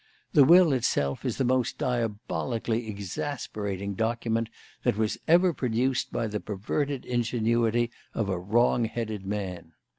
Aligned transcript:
The 0.33 0.43
will 0.43 0.73
itself 0.73 1.23
is 1.25 1.37
the 1.37 1.43
most 1.43 1.77
diabolically 1.77 2.87
exasperating 2.89 3.93
document 3.93 4.49
that 4.83 4.97
was 4.97 5.19
ever 5.27 5.53
produced 5.53 6.11
by 6.11 6.25
the 6.25 6.39
perverted 6.39 7.05
ingenuity 7.05 7.91
of 8.15 8.27
a 8.27 8.39
wrong 8.39 8.85
headed 8.85 9.27
man. 9.27 9.73